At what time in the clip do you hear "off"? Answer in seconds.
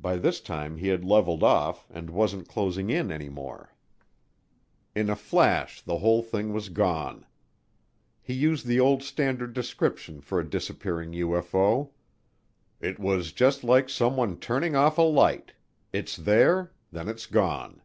1.44-1.86, 14.74-14.98